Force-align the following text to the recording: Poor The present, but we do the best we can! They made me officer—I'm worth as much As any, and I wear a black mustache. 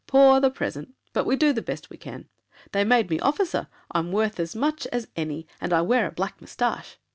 Poor 0.07 0.39
The 0.39 0.49
present, 0.49 0.95
but 1.13 1.27
we 1.27 1.35
do 1.35 1.53
the 1.53 1.61
best 1.61 1.91
we 1.91 1.95
can! 1.97 2.27
They 2.71 2.83
made 2.83 3.07
me 3.11 3.19
officer—I'm 3.19 4.11
worth 4.11 4.39
as 4.39 4.55
much 4.55 4.87
As 4.87 5.07
any, 5.15 5.45
and 5.61 5.71
I 5.71 5.81
wear 5.83 6.07
a 6.07 6.11
black 6.11 6.41
mustache. 6.41 6.97